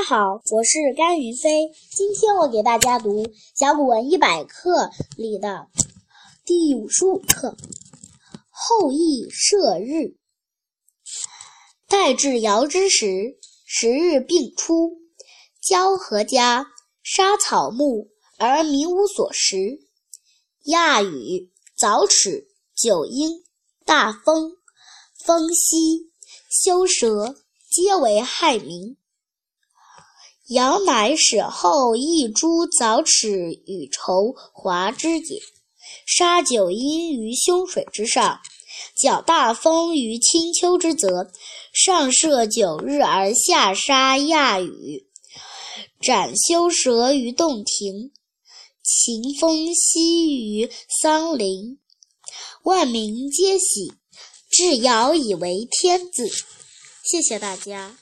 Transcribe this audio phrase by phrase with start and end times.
[0.00, 1.70] 家好，我是甘云飞。
[1.90, 3.22] 今天我给大家读
[3.54, 4.84] 《甲骨文一百课》
[5.18, 5.68] 里的
[6.46, 7.48] 第五十五课
[8.48, 9.92] 《后羿射日》。
[11.86, 13.36] 待至尧之时，
[13.66, 15.02] 十日并出，
[15.60, 16.68] 交禾家，
[17.02, 18.08] 杀草木
[18.38, 19.80] 而民无所食。
[20.64, 23.44] 亚雨、早齿、九婴、
[23.84, 24.56] 大风、
[25.26, 26.10] 风息、
[26.48, 27.36] 修蛇，
[27.68, 28.96] 皆为害民。
[30.50, 33.28] 尧乃使后羿诛凿齿
[33.66, 35.40] 与仇华之也，
[36.06, 38.40] 杀九婴于凶水之上，
[38.96, 41.30] 搅大风于青丘之泽，
[41.72, 45.06] 上射九日而下杀亚羽，
[46.00, 48.10] 斩修蛇于洞庭，
[48.82, 50.68] 秦风息于
[51.00, 51.78] 桑林，
[52.64, 53.92] 万民皆喜，
[54.50, 56.28] 至尧以为天子。
[57.04, 57.96] 谢谢大家。